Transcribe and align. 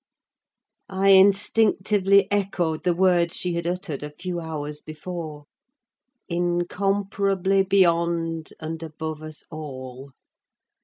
I 0.89 1.09
instinctively 1.09 2.27
echoed 2.31 2.85
the 2.85 2.95
words 2.95 3.37
she 3.37 3.53
had 3.53 3.67
uttered 3.67 4.01
a 4.01 4.09
few 4.09 4.39
hours 4.39 4.79
before: 4.79 5.45
"Incomparably 6.27 7.61
beyond 7.61 8.51
and 8.59 8.81
above 8.81 9.21
us 9.21 9.43
all! 9.51 10.13